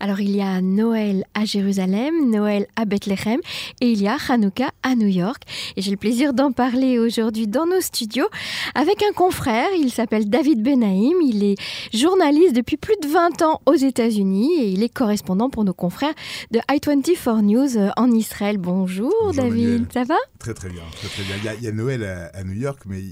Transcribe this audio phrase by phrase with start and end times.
[0.00, 3.40] Alors il y a Noël à Jérusalem, Noël à Bethléem
[3.80, 5.42] et il y a Hanouka à New York.
[5.76, 8.26] Et j'ai le plaisir d'en parler aujourd'hui dans nos studios
[8.74, 9.68] avec un confrère.
[9.78, 11.14] Il s'appelle David Benaïm.
[11.22, 11.56] Il est
[11.92, 16.14] journaliste depuis plus de 20 ans aux États-Unis et il est correspondant pour nos confrères
[16.50, 18.58] de i24 News euh, en Israël.
[18.58, 20.16] Bonjour, David, ça va?
[20.38, 21.54] Très très bien, très très bien.
[21.58, 23.02] Il y a, Noël à, New York, mais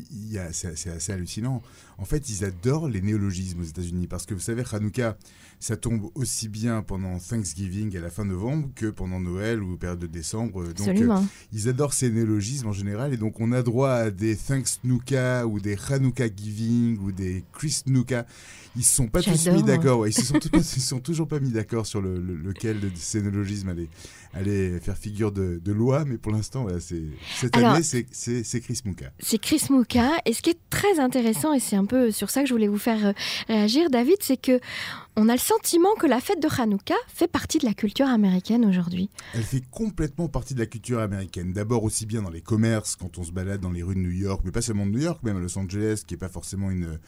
[0.53, 1.62] c'est assez hallucinant.
[1.99, 5.17] En fait, ils adorent les néologismes aux États-Unis parce que vous savez, Hanouka,
[5.62, 10.01] ça tombe aussi bien pendant Thanksgiving à la fin novembre que pendant Noël ou période
[10.01, 10.65] de décembre.
[10.73, 11.19] Donc, euh,
[11.53, 15.61] ils adorent ces néologismes en général et donc on a droit à des Thanksnuka ou
[15.61, 18.27] des Hanukkah Giving ou des Christnuka.
[18.77, 20.07] Ils se sont pas tous mis d'accord.
[20.07, 23.69] Ils se sont, se sont toujours pas mis d'accord sur le, lequel de ces néologismes
[23.69, 23.89] allait,
[24.33, 27.03] allait faire figure de, loi, mais pour l'instant, c'est
[27.37, 29.06] cette année, c'est Chris Mouka.
[29.20, 30.11] C'est Chris Mouka.
[30.27, 32.69] Et ce qui est très intéressant, et c'est un peu sur ça que je voulais
[32.69, 33.12] vous faire euh,
[33.48, 34.61] réagir, David, c'est que
[35.17, 38.65] on a le sentiment que la fête de Hanouka fait partie de la culture américaine
[38.65, 39.11] aujourd'hui.
[39.34, 41.53] Elle fait complètement partie de la culture américaine.
[41.53, 44.11] D'abord aussi bien dans les commerces, quand on se balade dans les rues de New
[44.11, 46.70] York, mais pas seulement de New York, même à Los Angeles, qui n'est pas forcément
[46.70, 46.98] une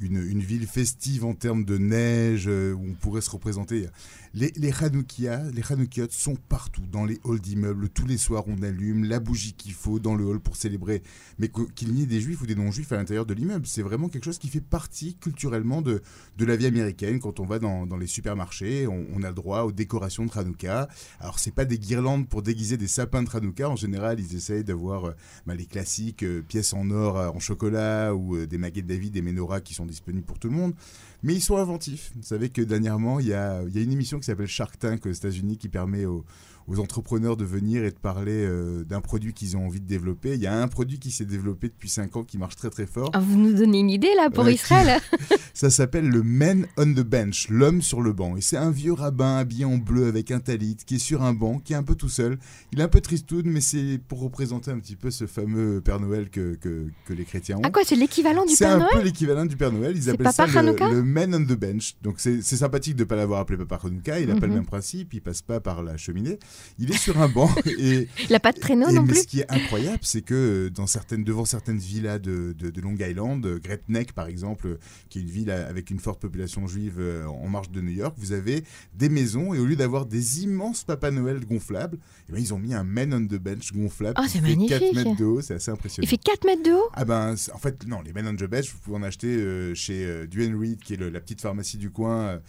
[0.00, 3.86] une, ville festive en termes de neige, euh, où on pourrait se représenter.
[4.32, 5.62] Les, les les
[6.10, 7.88] sont partout, dans les halls d'immeubles.
[7.88, 11.02] Tous les soirs, on allume la bougie qu'il faut dans le hall pour célébrer.
[11.38, 14.08] Mais qu'il n'y ait des juifs ou des non-juifs à l'intérieur de l'immeuble, c'est vraiment
[14.08, 16.02] quelque chose qui fait partie culturellement de,
[16.38, 17.18] de la vie américaine.
[17.18, 20.88] Quand on va dans, dans les supermarchés, on, a le droit aux décorations de Hanouka.
[21.18, 23.68] Alors, c'est pas des guirlandes pour déguiser des sapins de Hanouka.
[23.68, 25.12] En général, ils essayent d'avoir euh,
[25.46, 29.60] bah, les classiques euh, pièces en or, en chocolat ou des maguettes David, des menorahs
[29.60, 30.74] qui sont disponibles pour tout le monde.
[31.22, 32.12] Mais ils sont inventifs.
[32.16, 34.78] Vous savez que dernièrement, il y a, il y a une émission qui s'appelle Shark
[34.78, 36.24] Tank aux États-Unis qui permet aux,
[36.70, 40.34] aux entrepreneurs de venir et de parler euh, d'un produit qu'ils ont envie de développer.
[40.34, 42.86] Il y a un produit qui s'est développé depuis 5 ans qui marche très très
[42.86, 43.10] fort.
[43.12, 45.00] Ah, vous nous donnez une idée là pour Israël
[45.54, 48.36] Ça s'appelle le Man on the Bench, l'homme sur le banc.
[48.36, 51.32] Et c'est un vieux rabbin habillé en bleu avec un talit qui est sur un
[51.32, 52.38] banc, qui est un peu tout seul.
[52.72, 55.98] Il est un peu tristoun, mais c'est pour représenter un petit peu ce fameux Père
[55.98, 57.62] Noël que, que, les chrétiens ont.
[57.64, 59.79] Ah quoi, c'est l'équivalent du Père Noël C'est un peu l'équivalent du Père Noël.
[59.94, 61.94] Ils appellent ça le, Man on the Bench.
[62.02, 64.20] Donc c'est sympathique de ne pas l'avoir appelé Papa Hanouka.
[64.20, 64.54] Il n'a pas le mhm.
[64.54, 66.38] même principe, il passe pas par la cheminée.
[66.78, 67.50] Il est sur un banc.
[67.78, 69.22] Et, il n'a pas de traîneau non mais plus.
[69.22, 73.46] Ce qui est incroyable, c'est que dans certaines, devant certaines villas de, de, Long Island,
[73.62, 77.48] Great Neck par exemple, qui est une ville avec une forte population juive euh, en
[77.48, 78.64] marge de New York, vous avez
[78.94, 81.98] des maisons et au lieu d'avoir des immenses Papa Noël gonflables,
[82.28, 84.94] eh ben, ils ont mis un man on the bench gonflable oh, qui fait 4
[84.94, 86.04] mètres de haut, c'est assez impressionnant.
[86.06, 86.90] Il fait 4 mètres de haut?
[86.94, 89.59] Ah ben en fait non, les man on the bench, vous pouvez en acheter euh,
[89.74, 92.40] chez euh, Duane Reed qui est la petite pharmacie du coin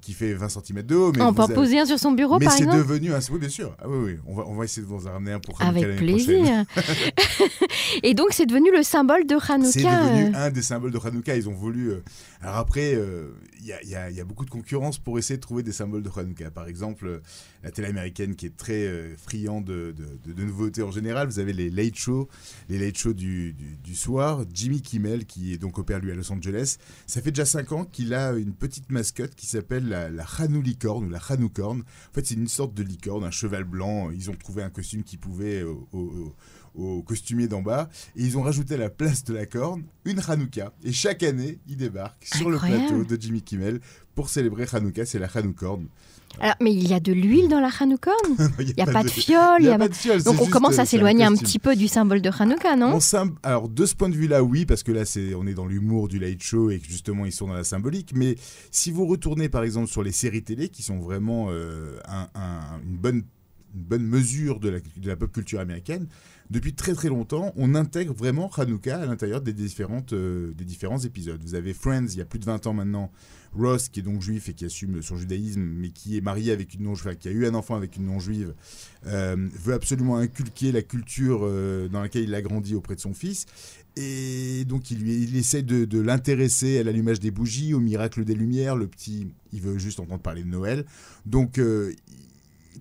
[0.00, 1.12] qui fait 20 cm de haut.
[1.12, 2.76] Mais on peut en poser un sur son bureau par exemple.
[2.76, 3.76] Mais c'est devenu un bien sûr.
[3.78, 4.18] Ah, oui, oui.
[4.26, 6.64] On, va, on va essayer de vous en ramener un pour Avec plaisir.
[8.02, 9.70] et donc, c'est devenu le symbole de Hanouka.
[9.70, 10.38] C'est devenu euh.
[10.38, 11.36] un des symboles de Hanouka.
[11.36, 11.90] Ils ont voulu.
[11.90, 12.02] Euh,
[12.42, 13.30] alors après, il euh,
[13.62, 16.10] y, a, y, y, a, beaucoup de concurrence pour essayer de trouver des symboles de
[16.14, 16.50] Hanouka.
[16.50, 17.20] Par exemple,
[17.62, 21.28] la télé américaine qui est très friand de, de, de, nouveautés en général.
[21.28, 22.28] Vous avez les late shows,
[22.68, 24.44] les late shows du, du, soir.
[24.52, 26.76] Jimmy Kimmel, qui est donc opère lui à Los Angeles.
[27.06, 31.06] Ça fait déjà 5 ans qu'il a une petite mascotte qui s'appelle la, la Hanoulicorne
[31.06, 31.80] ou la Hanoucorne.
[31.80, 34.10] En fait, c'est une sorte de licorne, un cheval blanc.
[34.10, 36.34] Ils ont trouvé un costume qui pouvait au,
[37.06, 37.88] costumier d'en bas.
[38.16, 40.72] Et ils ont rajouté à la place de la corne une Hanouka.
[40.84, 43.80] Et chaque année, ils débarquent sur le plateau de Jimmy Kimmel
[44.14, 45.04] pour célébrer Hanouka.
[45.04, 45.88] C'est la Hanoucorne.
[46.40, 48.14] Alors, mais il y a de l'huile dans la Hanoucorne
[48.60, 49.60] Il n'y a, pas de fiole.
[49.60, 50.22] Il a, pas de fiole.
[50.22, 52.98] Donc on commence à s'éloigner un petit peu du symbole de Hanouka, non?
[53.42, 56.08] Alors de ce point de vue-là, oui, parce que là, c'est on est dans l'humour
[56.08, 58.12] du light show et que justement ils sont dans la symbolique.
[58.14, 58.36] Mais
[58.70, 61.98] si vous retournez par exemple sur les séries télé, qui sont vraiment euh,
[62.84, 63.22] une bonne
[63.74, 66.06] une bonne mesure de la, de la, pop culture américaine,
[66.50, 69.52] depuis très très longtemps, on intègre vraiment Hanouka à l'intérieur des,
[70.12, 71.40] euh, des différents épisodes.
[71.42, 73.12] Vous avez Friends, il y a plus de 20 ans maintenant,
[73.54, 76.72] Ross, qui est donc juif et qui assume son judaïsme, mais qui est marié avec
[76.72, 78.54] une non-juive, qui a eu un enfant avec une non-juive,
[79.06, 83.12] euh, veut absolument inculquer la culture euh, dans laquelle il a grandi auprès de son
[83.12, 83.44] fils.
[83.96, 88.24] Et donc il, lui, il essaie de, de l'intéresser à l'allumage des bougies, au miracle
[88.24, 88.76] des lumières.
[88.76, 90.86] Le petit, il veut juste entendre parler de Noël.
[91.26, 91.60] Donc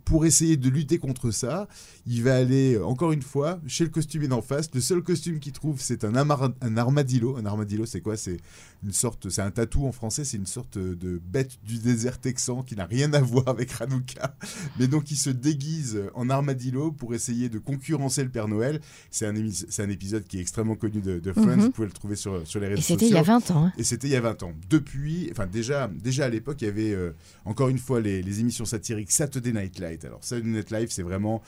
[0.06, 1.68] pour essayer de lutter contre ça,
[2.06, 4.70] il va aller, euh, encore une fois, chez le costumier d'en face.
[4.74, 7.38] Le seul costume qu'il trouve, c'est un, un, armadillo.
[7.38, 8.18] Un armadillo, c'est quoi?
[8.18, 8.38] C'est
[8.84, 12.64] une sorte, c'est un tatou en français, c'est une sorte de bête du désert texan
[12.64, 14.36] qui n'a rien à voir avec Hanouka.
[14.80, 18.80] Mais donc, il se déguise en armadillo pour essayer de concurrencer le Père Noël.
[19.12, 21.58] C'est un, un, épisode qui est extrêmement connu de, Friends.
[21.58, 21.62] Mhm.
[21.62, 22.96] Vous pouvez le trouver sur, sur les réseaux sociaux.
[22.96, 23.66] Et c'était il y a 20 ans.
[23.66, 23.74] Hein.
[23.78, 24.54] Et c'était il y a 20 ans.
[24.70, 27.12] Depuis, enfin, déjà, déjà à l'époque, il y avait, euh,
[27.46, 31.04] encore une fois, les, les émissions satiriques Saturday Night Live Alors Saturday Night Live, c'est
[31.04, 31.42] vraiment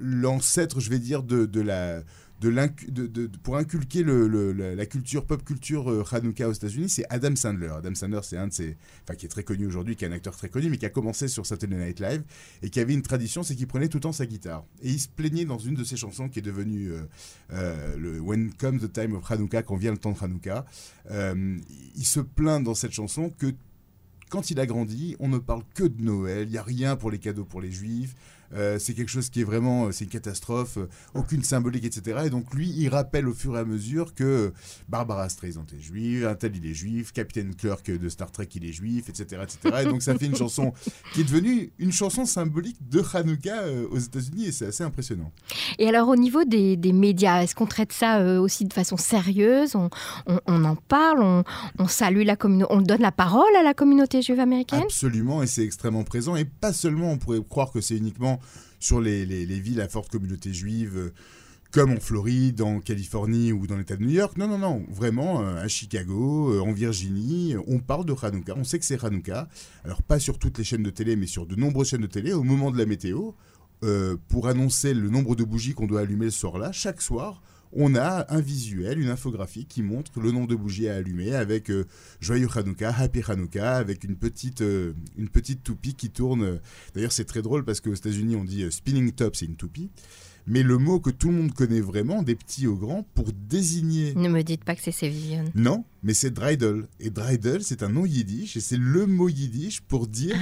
[0.00, 2.02] l'ancêtre, je vais dire, de, de la
[2.40, 7.70] de, pour inculquer la, culture, pop culture euh, Hanouka aux États-Unis, c'est Adam Sandler.
[7.76, 8.76] Adam Sandler, c'est un de ces.
[9.04, 10.90] Enfin, qui est très connu aujourd'hui, qui est un acteur très connu, mais qui a
[10.90, 12.22] commencé sur Saturday Night Live
[12.62, 14.64] et qui avait une tradition, c'est qu'il prenait tout le temps sa guitare.
[14.82, 17.00] Et il se plaignait dans une de ses chansons qui est devenue euh,
[17.52, 20.66] euh, le When Comes the Time of Hanouka, quand vient le temps de Hanouka.
[21.10, 23.46] il se plaint dans cette chanson que
[24.30, 27.10] quand il a grandi, on ne parle que de Noël, il n'y a rien pour
[27.10, 28.14] les cadeaux pour les juifs,
[28.54, 32.22] euh, c'est quelque chose qui est vraiment, euh, c'est une catastrophe, euh, aucune symbolique, etc.
[32.26, 34.52] Et donc lui, il rappelle au fur et à mesure que
[34.88, 38.64] Barbara Streisand est juive, un tel il est juif, Captain Kirk de Star Trek il
[38.64, 39.82] est juif, etc., etc.
[39.82, 40.72] Et donc ça fait une chanson
[41.12, 45.32] qui est devenue une chanson symbolique de Hanouka aux États-Unis et c'est assez impressionnant.
[45.78, 49.74] Et alors au niveau des, médias, est-ce qu'on traite ça aussi de façon sérieuse?
[49.74, 51.44] On, en parle, on,
[51.78, 54.82] on salue la communauté, on donne la parole à la communauté juive américaine?
[54.82, 56.36] Absolument, et c'est extrêmement présent.
[56.36, 58.35] Et pas seulement, on pourrait croire que c'est uniquement
[58.78, 61.12] sur les, villes à forte communauté juive euh,
[61.72, 64.36] comme en Floride, en Californie ou dans l'État de New York.
[64.38, 68.64] Non, non, non, vraiment, euh, à Chicago, euh, en Virginie, on parle de Hanouka, on
[68.64, 69.48] sait que c'est Hanouka.
[69.84, 72.32] Alors pas sur toutes les chaînes de télé, mais sur de nombreuses chaînes de télé,
[72.32, 73.32] au moment de la météo,
[74.28, 77.40] pour annoncer le nombre de bougies qu'on doit allumer ce soir-là, chaque soir,
[77.76, 81.70] on a un visuel, une infographie qui montre le nombre de bougies à allumer avec
[81.70, 81.84] euh,
[82.20, 86.58] Joyeux Hanouka, Happy Hanouka, avec une petite, euh, une petite toupie qui tourne.
[86.94, 89.90] D'ailleurs, c'est très drôle parce qu'aux États-Unis, on dit euh, spinning top, c'est une toupie
[90.46, 94.14] mais le mot que tout le monde connaît vraiment, des petits aux grands, pour désigner.
[94.14, 95.44] Ne me dites pas que c'est Sévision.
[95.54, 96.86] Non, mais c'est dreidel.
[97.00, 100.36] Et dreidel, c'est un nom yiddish, et c'est le mot yiddish pour dire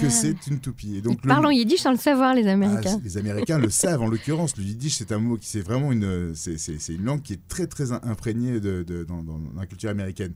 [0.00, 0.96] que c'est une toupie.
[0.96, 2.96] Et donc, Ils parlent en yiddish sans le savoir, les Américains.
[2.96, 4.56] Ah, les Américains le savent, en l'occurrence.
[4.56, 6.56] Le yiddish, c'est un mot qui, c'est vraiment une, c'est,
[6.88, 10.32] une langue qui est très, très imprégnée de, dans, dans la culture américaine.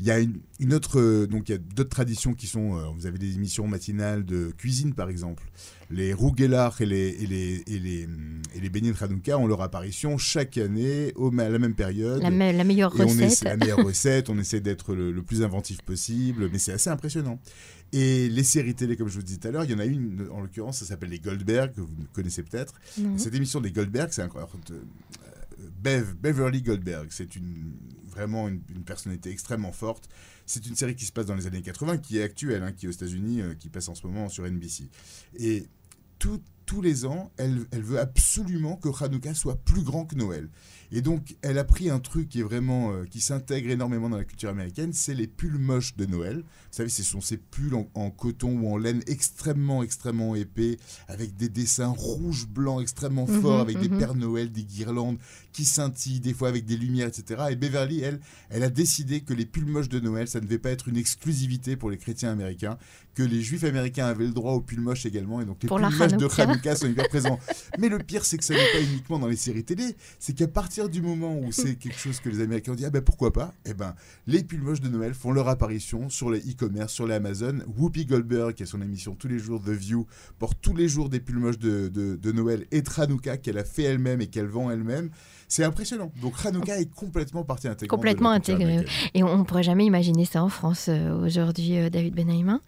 [0.00, 2.86] Il y a une, autre, euh, donc il y a d'autres traditions qui sont, euh,
[2.96, 5.42] vous avez des émissions matinales de cuisine par exemple.
[5.90, 8.08] Les rougelach et les, et les, et les,
[8.54, 12.22] et les beignets de Hanouka ont leur apparition chaque année au, à la même période.
[12.22, 13.42] La, la meilleure recette.
[13.44, 17.40] On la meilleure recette, on essaie d'être le, plus inventif possible, mais c'est assez impressionnant.
[17.92, 19.84] Et les séries télé, comme je vous disais tout à l'heure, il y en a
[19.84, 22.74] une, en l'occurrence, ça s'appelle Les Goldberg, que vous connaissez peut-être.
[23.16, 24.48] Cette émission des Goldberg, c'est encore
[25.82, 27.08] Bev, Beverly Goldberg.
[27.10, 27.74] C'est une,
[28.06, 30.08] vraiment une, personnalité extrêmement forte.
[30.46, 32.86] C'est une série qui se passe dans les années 80, qui est actuelle, hein, qui
[32.86, 34.88] est aux États-Unis, euh, qui passe en ce moment sur NBC.
[35.38, 35.66] Et
[36.70, 40.48] tous les ans, elle, elle, veut absolument que Hanouka soit plus grand que Noël.
[40.92, 44.16] Et donc, elle a pris un truc qui est vraiment, euh, qui s'intègre énormément dans
[44.16, 46.38] la culture américaine, c'est les pulls moches de Noël.
[46.38, 51.36] Vous savez, ce sont ces pulls en, coton ou en laine extrêmement, extrêmement épais, avec
[51.36, 53.98] des dessins rouges, blancs extrêmement mhm, forts, avec des mhm.
[53.98, 55.18] Pères Noël, des guirlandes
[55.52, 57.42] qui scintillent, des fois avec des lumières, etc.
[57.50, 60.58] Et Beverly, elle, elle a décidé que les pulls moches de Noël, ça ne devait
[60.58, 62.78] pas être une exclusivité pour les chrétiens américains,
[63.14, 65.80] que les juifs américains avaient le droit aux pulls moches également, et donc les pulls
[65.80, 67.38] moches de Hanouka sont hyper présents.
[67.78, 70.48] Mais le pire, c'est que ça n'est pas uniquement dans les séries télé, c'est qu'à
[70.48, 73.32] partir du moment où c'est quelque chose que les Américains ont dit, ah ben pourquoi
[73.32, 73.94] pas, eh ben
[74.26, 77.58] les pulls moches de Noël font leur apparition sur les e-commerce, sur les Amazon.
[77.76, 80.06] Whoopi Goldberg, qui a son émission tous les jours, The View,
[80.38, 83.82] porte tous les jours des pulls moches de, de, Noël et Tranouka qu'elle a fait
[83.82, 85.10] elle-même et qu'elle vend elle-même.
[85.50, 86.12] C'est impressionnant.
[86.22, 87.90] Donc Hanouka est complètement partie intégrante.
[87.90, 88.84] Complètement intégrée.
[89.14, 92.60] Et on ne pourrait jamais imaginer ça en France euh, aujourd'hui, euh, David Benhaïmin.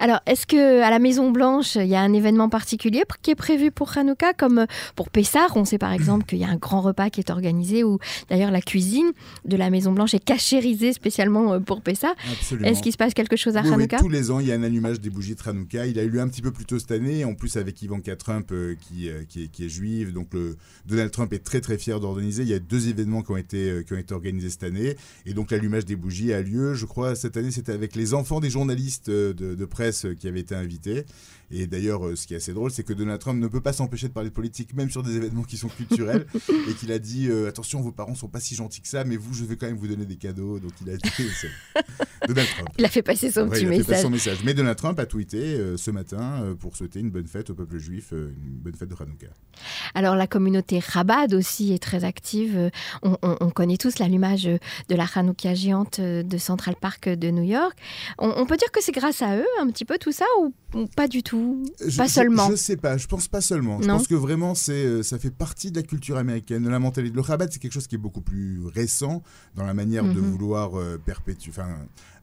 [0.00, 3.36] Alors, est-ce que à la Maison Blanche, il y a un événement particulier qui est
[3.36, 6.56] prévu pour Hanouka, comme euh, pour Pessar On sait par exemple qu'il y a un
[6.56, 9.12] grand repas qui est organisé où d'ailleurs la cuisine
[9.44, 12.12] de la Maison Blanche est cachérisée spécialement pour Pessar.
[12.64, 14.64] Est-ce qu'il se passe quelque chose à oui, Tous les ans, il y a un
[14.64, 15.86] allumage des bougies de Hanouka.
[15.86, 18.16] Il a eu lieu un petit peu plus tôt cette année, en plus avec Ivanka
[18.16, 20.12] Trump qui, qui, est, qui, est, juive.
[20.12, 23.30] Donc le, Donald Trump est très très fier d'ordonner il y a deux événements qui
[23.32, 24.96] ont été, euh, qui ont été organisés cette année.
[25.24, 28.40] Et donc l'allumage des bougies a lieu, je crois, cette année, c'était avec les enfants
[28.40, 31.04] des journalistes euh, de, presse euh, qui avaient été invités.
[31.52, 34.08] Et d'ailleurs, ce qui est assez drôle, c'est que Donald Trump ne peut pas s'empêcher
[34.08, 36.26] de parler de politique, même sur des événements qui sont culturels.
[36.68, 39.32] et qu'il a dit attention, vos parents sont pas si gentils que ça, mais vous,
[39.32, 40.58] je vais quand même vous donner des cadeaux.
[40.58, 41.08] Donc il a dit
[42.26, 42.68] Donald Trump.
[42.78, 44.02] Il a fait passer son petit message.
[44.02, 44.38] son message.
[44.44, 48.10] Mais Donald Trump a tweeté ce matin pour souhaiter une bonne fête au peuple juif,
[48.10, 49.28] une bonne fête de Hanouka.
[49.94, 52.70] Alors la communauté Chabad aussi est très active euh,
[53.02, 57.76] on, connaît tous l'allumage de la Hanouka géante de Central Park de New York.
[58.18, 60.52] On, peut dire que c'est grâce à eux un petit peu tout ça ou,
[60.94, 61.64] pas du tout?
[61.96, 63.80] Pas seulement Je ne sais pas, je pense pas seulement.
[63.80, 66.78] Je pense que vraiment c'est, euh, ça fait partie de la culture américaine, de la
[66.78, 67.16] mentalité.
[67.16, 69.22] Le Chabad, c'est quelque chose qui est beaucoup plus récent
[69.54, 70.30] dans la manière de mhm.
[70.30, 71.68] vouloir euh, perpétuer, enfin,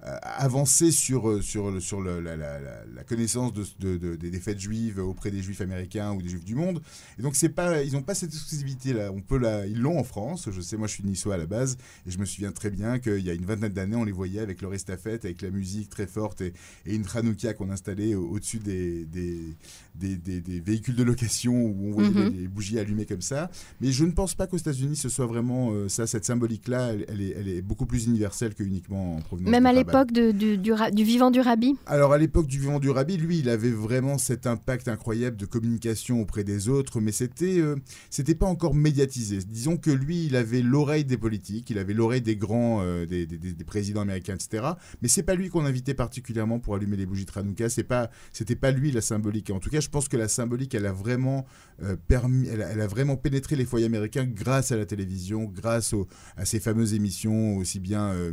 [0.04, 5.32] avancer sur, sur, sur le, la, la, la, connaissance de, de, des fêtes juives auprès
[5.32, 6.82] des juifs américains ou des juifs du monde.
[7.18, 9.12] Et donc, c'est pas, ils n'ont pas cette exclusivité-là.
[9.14, 10.50] On peut la, ils l'ont en France.
[10.52, 13.00] Je sais, moi, je suis niçois à la base et je me souviens très bien
[13.00, 15.90] qu'il y a une vingtaine d'années, on les voyait avec leur estafette, avec la musique
[15.90, 16.54] très forte et,
[16.86, 21.92] et une Hanouka qu'on installait au-dessus des des, des, des, véhicules de location où on
[21.92, 22.32] voyait mhm.
[22.32, 23.50] des, bougies allumées comme ça.
[23.82, 27.22] Mais je ne pense pas qu'aux États-Unis, ce soit vraiment euh, ça, cette symbolique-là, elle,
[27.22, 31.32] est, elle, est, beaucoup plus universelle que uniquement en provenance Même à l'époque du, vivant
[31.32, 34.88] du rabbi Alors, à l'époque du vivant du rabbi, lui, il avait vraiment cet impact
[34.88, 37.76] incroyable de communication auprès des autres, mais c'était euh,
[38.10, 39.40] c'était pas encore médiatisé.
[39.48, 43.28] Disons que lui, il avait l'oreille des politiques, il avait l'oreille des grands, euh, des,
[43.66, 44.66] présidents américains, etc.
[45.02, 47.70] Mais c'est pas lui qu'on invitait particulièrement pour allumer les bougies de Hanouka.
[47.70, 49.50] C'est pas, c'était pas lui la symbolique.
[49.52, 51.46] En tout cas, je pense que la symbolique, elle a vraiment
[51.82, 55.96] euh, permis, elle vraiment pénétré les foyers américains grâce à la télévision, grâce
[56.38, 58.32] à ces fameuses émissions aussi bien euh,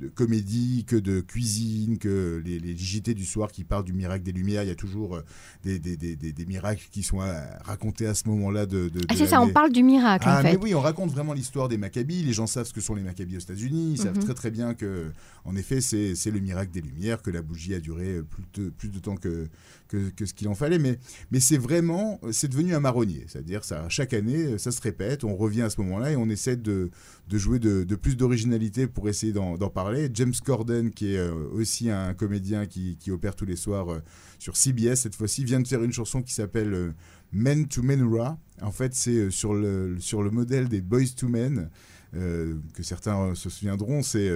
[0.00, 4.24] de comédie, que de cuisine, que les, les, JT du soir qui parlent du miracle
[4.24, 4.62] des Lumières.
[4.62, 5.22] Il y a toujours euh,
[5.62, 8.64] des, des, des, des miracles qui sont euh, racontés à ce moment-là.
[8.64, 10.24] De, de, ah, c'est ça, on parle du miracle.
[10.26, 10.52] Ah, en fait.
[10.52, 12.22] mais oui, on raconte vraiment l'histoire des Maccabées.
[12.22, 13.92] Les gens savent ce que sont les Maccabées aux États-Unis.
[13.92, 14.24] Ils savent mhm.
[14.24, 15.10] très très bien que,
[15.44, 18.88] en effet, c'est le miracle des Lumières, que la bougie a duré plus de, plus
[18.88, 19.48] de temps que,
[19.88, 20.78] que, que ce qu'il en fallait.
[20.78, 20.98] Mais,
[21.30, 23.26] mais c'est vraiment, c'est devenu un marronnier.
[23.28, 25.24] C'est-à-dire, ça, chaque année, ça se répète.
[25.24, 26.90] On revient à ce moment-là et on essaie de,
[27.28, 29.89] de jouer de, de plus d'originalité pour essayer d'en parler.
[30.12, 34.00] James Corden, qui est euh, aussi un comédien qui, opère tous les soirs euh,
[34.38, 36.92] sur CBS cette fois-ci, vient de faire une chanson qui s'appelle euh,
[37.32, 38.38] Men to Menura.
[38.62, 41.70] En fait, c'est sur le, sur le modèle des Boys to Men.
[42.12, 44.28] que certains se souviendront, c'est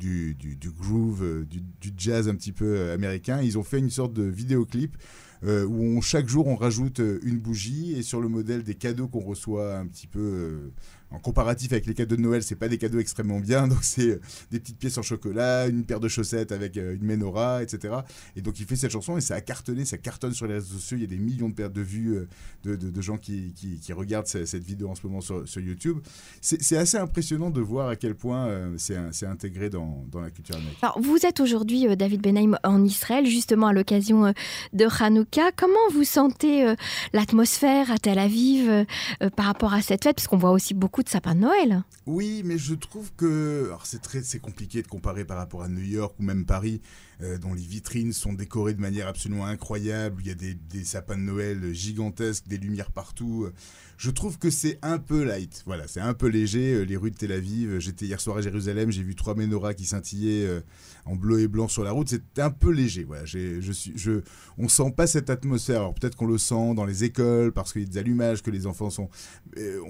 [0.00, 3.40] du, du, groove, du, du, jazz un petit peu américain.
[3.40, 4.96] Ils ont fait une sorte de vidéoclip
[5.46, 9.78] où chaque jour on rajoute une bougie et sur le modèle des cadeaux qu'on reçoit
[9.78, 10.72] un petit peu
[11.14, 13.68] en comparatif avec les cadeaux de Noël, c'est pas des cadeaux extrêmement bien.
[13.74, 17.04] Donc c'est euh, des petites pièces en chocolat, une paire de chaussettes avec euh, une
[17.04, 17.94] menorah, etc.
[18.36, 20.74] Et donc il fait cette chanson et ça a cartonné, ça cartonne sur les réseaux
[20.74, 20.96] sociaux.
[20.96, 22.16] Il y a des millions de, de vues
[22.66, 23.54] euh, de, gens qui,
[23.92, 25.98] regardent cette, vidéo en ce moment sur, YouTube.
[26.40, 30.78] C'est assez impressionnant de voir à quel point c'est intégré dans, dans, la culture américaine.
[30.82, 34.34] Alors vous êtes aujourd'hui, David Benheim, en Israël, justement à l'occasion
[34.72, 35.52] de Hanouka.
[35.56, 36.74] Comment vous sentez
[37.12, 38.86] l'atmosphère à Tel Aviv
[39.36, 40.16] par rapport à cette fête?
[40.16, 41.03] Parce qu'on voit aussi beaucoup
[41.34, 41.84] de Noël.
[42.06, 45.82] Oui, mais je trouve que c'est très c'est compliqué de comparer par rapport à New
[45.82, 46.80] York ou même Paris,
[47.24, 50.22] euh, dont les vitrines sont décorées de manière absolument incroyable.
[50.22, 53.48] Il y a des, des sapins de Noël gigantesques, des lumières partout.
[53.96, 55.62] Je trouve que c'est un peu light.
[55.66, 56.74] Voilà, c'est un peu léger.
[56.74, 57.78] Euh, les rues de Tel Aviv.
[57.78, 60.60] J'étais hier soir à Jérusalem, j'ai vu trois menorahs qui scintillaient euh,
[61.04, 62.08] en bleu et blanc sur la route.
[62.08, 63.04] C'est un peu léger.
[63.04, 64.20] Voilà, je suis, je,
[64.58, 65.80] on sent pas cette atmosphère.
[65.80, 68.50] Alors peut-être qu'on le sent dans les écoles parce qu'il y a des allumages que
[68.50, 69.08] les enfants sont.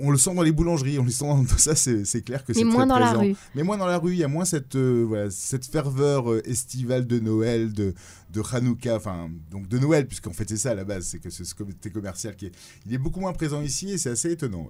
[0.01, 0.99] on le sent dans les boulangeries.
[0.99, 1.25] On le sent.
[1.57, 3.35] Ça, c'est clair que c'est moins dans la rue.
[3.55, 4.13] Mais moins dans la rue.
[4.13, 7.95] Il y a moins cette, voilà, cette ferveur estivale de Noël, de
[8.31, 11.31] de Hanouka, enfin, donc de Noël, puisqu'en fait c'est ça à la base, c'est que
[11.31, 12.53] ce comité commercial qui est,
[12.87, 14.69] il est beaucoup moins présent ici et c'est assez étonnant.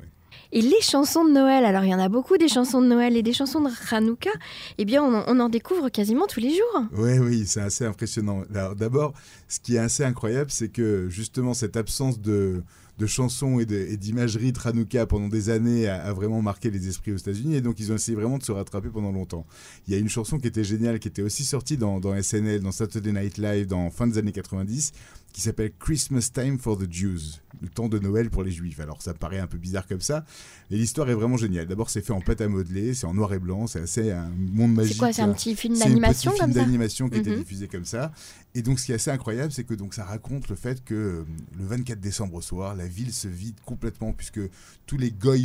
[0.52, 3.16] Et les chansons de Noël, alors il y en a beaucoup des chansons de Noël
[3.16, 4.30] et des chansons de Hanouka,
[4.78, 6.84] eh bien on, en découvre quasiment tous les jours.
[6.92, 8.44] Oui, oui, c'est assez impressionnant.
[8.76, 9.14] D'abord,
[9.48, 12.62] ce qui est assez incroyable, c'est que justement cette absence de,
[12.98, 17.16] de chansons et d'imagerie de, Hanouka pendant des années a, vraiment marqué les esprits aux
[17.16, 19.44] États-Unis et donc ils ont essayé vraiment de se rattraper pendant longtemps.
[19.88, 22.60] Il y a une chanson qui était géniale, qui était aussi sortie dans, dans SNL,
[22.60, 24.92] dans Saturday Night Live, dans fin des années 90,
[25.34, 28.78] qui s'appelle Christmas Time for the Jews, le temps de Noël pour les Juifs.
[28.78, 30.24] Alors ça paraît un peu bizarre comme ça,
[30.70, 31.66] mais l'histoire est vraiment géniale.
[31.66, 34.30] D'abord c'est fait en pâte à modeler, c'est en noir et blanc, c'est assez un
[34.30, 34.92] monde magique.
[34.92, 37.18] C'est quoi, c'est un petit film d'animation comme ça C'est un film d'animation qui a
[37.18, 37.38] été mhm.
[37.38, 38.12] diffusé comme ça.
[38.54, 40.94] Et donc ce qui est assez incroyable, c'est que donc ça raconte le fait que
[40.94, 41.24] euh,
[41.58, 44.40] le 24 décembre au soir, la ville se vide complètement puisque
[44.86, 45.44] tous les goy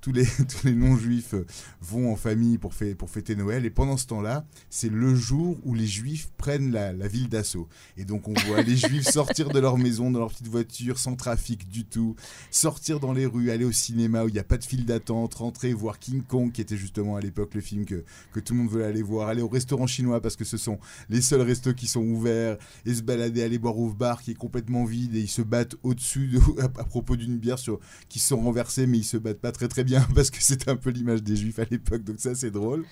[0.00, 1.44] tous les tous les non-juifs euh,
[1.82, 3.66] vont en famille pour, pour fêter Noël.
[3.66, 7.68] Et pendant ce temps-là, c'est le jour où les juifs prennent la, la ville d'assaut.
[7.98, 11.16] Et donc on voit les juifs sortir de leur maison dans leur petite voiture sans
[11.16, 12.16] trafic du tout,
[12.50, 15.34] sortir dans les rues, aller au cinéma où il n'y a pas de file d'attente,
[15.34, 18.60] rentrer voir King Kong qui était justement à l'époque le film que, que tout le
[18.60, 20.78] monde veut aller voir, aller au restaurant chinois parce que ce sont
[21.08, 22.56] les seuls restos qui sont ouverts
[22.86, 25.76] et se balader, aller boire au bar qui est complètement vide et ils se battent
[25.82, 29.68] au-dessus à, propos d'une bière sur, qui sont renversées mais ils se battent pas très
[29.68, 32.04] très bien parce que c'est un peu l'image des juifs à l'époque.
[32.04, 32.84] Donc ça c'est drôle.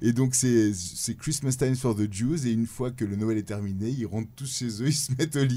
[0.00, 0.72] Et donc c'est
[1.18, 4.30] Christmas Time for the Jews et une fois que le Noël est terminé ils rentrent
[4.36, 5.51] tous chez eux ils se mettent au lit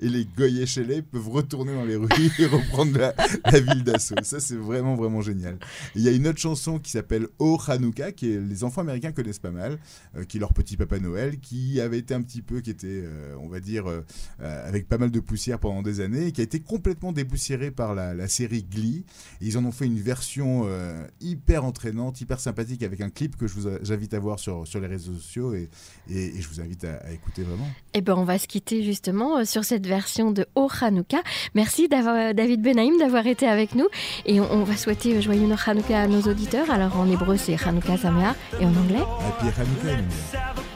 [0.00, 4.14] Et les Goye Shelley peuvent retourner dans les rues et reprendre la, ville d'assaut.
[4.22, 5.58] Ça, c'est vraiment, vraiment génial.
[5.94, 9.12] Il y a une autre chanson qui s'appelle Oh Hanukkah, qui est, les enfants américains
[9.12, 9.78] connaissent pas mal,
[10.16, 13.02] euh, qui est leur petit Papa Noël, qui avait été un petit peu, qui était,
[13.04, 14.02] euh, on va dire, euh,
[14.38, 18.28] avec pas mal de poussière pendant des années, qui a été complètement dépoussiéré par la,
[18.28, 19.04] série Glee.
[19.40, 20.68] ils en ont fait une version
[21.20, 24.80] hyper entraînante, hyper sympathique, avec un clip que je vous invite à voir sur, sur
[24.80, 25.68] les réseaux sociaux, et,
[26.08, 27.66] et, je vous invite à, écouter vraiment.
[27.94, 31.18] Eh ben, on va se quitter justement sur cette version de Oh Hanouka.
[31.54, 33.88] Merci David Benaïm d'avoir été avec nous,
[34.26, 36.70] et on, va souhaiter joyeux Hanouka à nos auditeurs.
[36.70, 40.69] Alors en hébreu, c'est Hanouka Samea, et en anglais Happy Hanukkah.